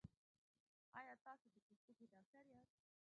ایا 0.99 1.13
تاسو 1.25 1.45
د 1.55 1.57
پوستکي 1.67 2.05
ډاکټر 2.13 2.43
یاست؟ 2.53 2.77